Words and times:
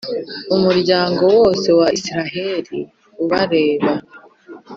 umuryango 0.55 1.23
wose 1.37 1.67
wa 1.79 1.87
Israheli 1.97 2.77
ubareba! 3.23 3.91